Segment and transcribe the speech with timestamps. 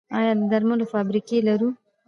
[0.17, 1.69] آیا د درملو فابریکې لرو؟